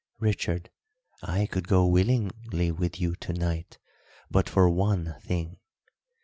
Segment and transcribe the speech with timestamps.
[0.17, 0.71] "Richard,
[1.21, 3.77] I could go willingly with you to night
[4.31, 5.57] but for one thing.